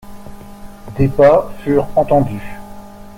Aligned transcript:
Des 0.97 1.07
pas 1.09 1.51
furent 1.59 1.87
entendus. 1.95 2.55